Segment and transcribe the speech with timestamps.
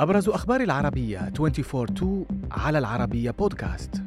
[0.00, 2.04] أبرز أخبار العربية 24-2
[2.50, 4.02] على العربية بودكاست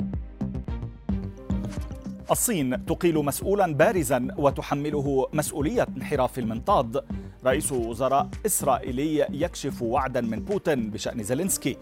[2.31, 7.03] الصين تقيل مسؤولا بارزا وتحمله مسؤولية انحراف المنطاد.
[7.45, 11.77] رئيس وزراء إسرائيلي يكشف وعدا من بوتين بشأن زيلينسكي.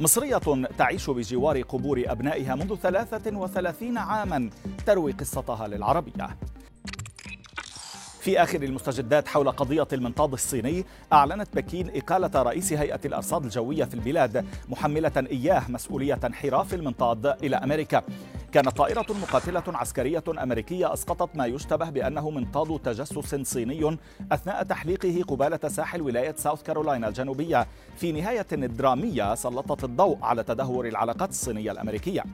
[0.00, 0.40] مصرية
[0.78, 4.50] تعيش بجوار قبور أبنائها منذ 33 عاما
[4.86, 6.36] تروي قصتها للعربية.
[8.24, 13.94] في آخر المستجدات حول قضية المنطاد الصيني أعلنت بكين إقالة رئيس هيئة الأرصاد الجوية في
[13.94, 18.02] البلاد محملة إياه مسؤولية انحراف المنطاد إلى أمريكا.
[18.54, 23.98] كانت طائرة مقاتلة عسكرية أمريكية أسقطت ما يشتبه بأنه منطاد تجسس صيني
[24.32, 27.66] أثناء تحليقه قبالة ساحل ولاية ساوث كارولاينا الجنوبية.
[27.96, 32.24] في نهاية درامية سلطت الضوء على تدهور العلاقات الصينية الأمريكية.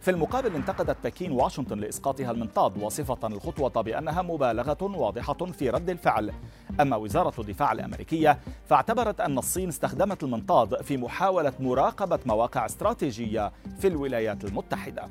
[0.00, 6.32] في المقابل انتقدت بكين واشنطن لإسقاطها المنطاد واصفة الخطوة بأنها مبالغة واضحة في رد الفعل.
[6.80, 13.88] أما وزارة الدفاع الأمريكية فاعتبرت أن الصين استخدمت المنطاد في محاولة مراقبة مواقع استراتيجية في
[13.88, 15.08] الولايات المتحدة.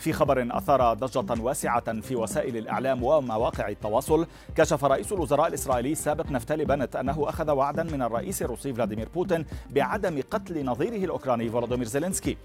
[0.00, 4.26] في خبر أثار ضجة واسعة في وسائل الإعلام ومواقع التواصل
[4.56, 9.46] كشف رئيس الوزراء الإسرائيلي السابق نفتالي بنت أنه أخذ وعدا من الرئيس الروسي فلاديمير بوتين
[9.70, 12.36] بعدم قتل نظيره الأوكراني فولودومير زيلينسكي.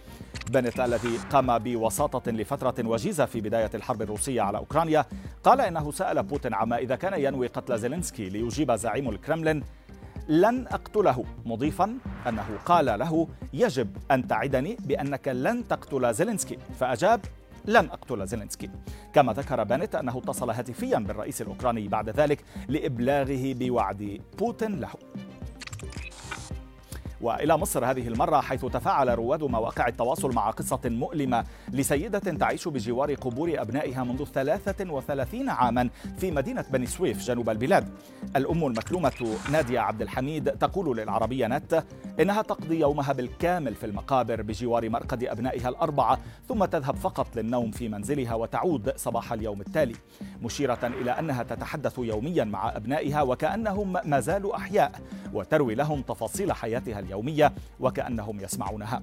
[0.50, 5.06] بنت الذي قام بوساطة لفترة وجيزة في بداية الحرب الروسية على أوكرانيا
[5.44, 9.64] قال إنه سأل بوتين عما إذا كان ينوي قتل زيلينسكي ليجيب زعيم الكرملين.
[10.28, 11.24] لن أقتله.
[11.46, 11.98] مضيفا
[12.28, 16.58] أنه قال له يجب أن تعدني بأنك لن تقتل زيلينسكي.
[16.80, 17.20] فأجاب
[17.68, 18.70] لن أقتل زيلينسكي.
[19.14, 24.90] كما ذكر بانت أنه اتصل هاتفيا بالرئيس الأوكراني بعد ذلك لإبلاغه بوعد بوتين له.
[27.22, 33.14] وإلى مصر هذه المرة حيث تفاعل رواد مواقع التواصل مع قصة مؤلمة لسيدة تعيش بجوار
[33.14, 37.90] قبور أبنائها منذ 33 عاما في مدينة بني سويف جنوب البلاد.
[38.36, 41.84] الأم المكلومة نادية عبد الحميد تقول للعربية نت
[42.20, 47.90] إنها تقضي يومها بالكامل في المقابر بجوار مرقد أبنائها الأربعة ثم تذهب فقط للنوم في
[47.90, 49.96] منزلها وتعود صباح اليوم التالي
[50.42, 55.02] مشيرة إلى أنها تتحدث يوميا مع أبنائها وكأنهم ما زالوا أحياء
[55.34, 59.02] وتروي لهم تفاصيل حياتها اليومية وكأنهم يسمعونها.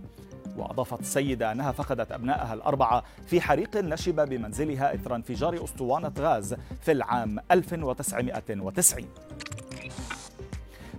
[0.56, 6.92] وأضافت السيدة أنها فقدت أبنائها الأربعة في حريق نشب بمنزلها إثر انفجار أسطوانة غاز في
[6.92, 9.08] العام 1990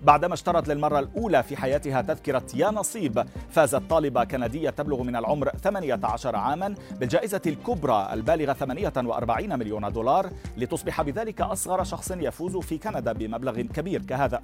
[0.04, 5.50] بعدما اشترت للمرة الأولى في حياتها تذكرة يا نصيب فازت طالبة كندية تبلغ من العمر
[5.50, 13.14] 18 عاما بالجائزة الكبرى البالغة 48 مليون دولار لتصبح بذلك أصغر شخص يفوز في كندا
[13.14, 14.42] بمبلغ كبير كهذا.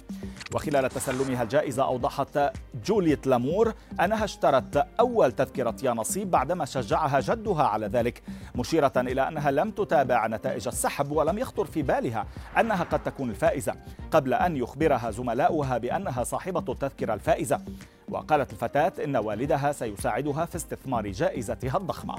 [0.54, 2.38] وخلال تسلمها الجائزة أوضحت
[2.84, 8.22] جوليت لامور أنها اشترت أول تذكرة يا نصيب بعدما شجعها جدها على ذلك
[8.54, 12.26] مشيرة إلى أنها لم تتابع نتائج السحب ولم يخطر في بالها
[12.60, 13.74] أنها قد تكون الفائزة
[14.10, 15.10] قبل أن يخبرها
[15.50, 17.60] زملاؤها بأنها صاحبة التذكرة الفائزة.
[18.08, 22.14] وقالت الفتاة إن والدها سيساعدها في استثمار جائزتها الضخمة.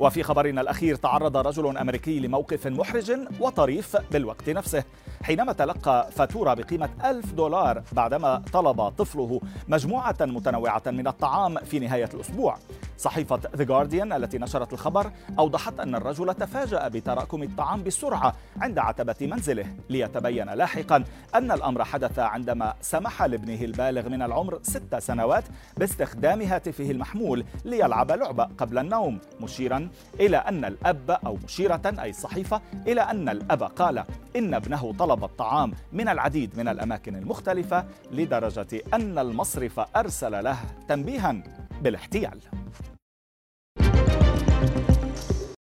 [0.00, 4.84] وفي خبرنا الأخير تعرض رجل أمريكي لموقف محرج وطريف بالوقت نفسه.
[5.22, 12.08] حينما تلقى فاتورة بقيمة ألف دولار بعدما طلب طفله مجموعة متنوعة من الطعام في نهاية
[12.14, 12.56] الأسبوع.
[12.98, 19.16] صحيفة The Guardian التي نشرت الخبر أوضحت أن الرجل تفاجأ بتراكم الطعام بسرعة عند عتبة
[19.20, 19.66] منزله.
[19.90, 25.44] ليتبين لاحقا أن الأمر حدث عندما سمح لابنه البالغ من العمر ست سنوات
[25.76, 29.89] باستخدام هاتفه المحمول ليلعب لعبة قبل النوم مشيرا
[30.20, 34.04] إلى أن الأب أو مشيرة أي الصحيفة إلى أن الأب قال
[34.36, 40.58] إن ابنه طلب الطعام من العديد من الأماكن المختلفة لدرجة أن المصرف أرسل له
[40.88, 41.42] تنبيها
[41.82, 42.38] بالاحتيال.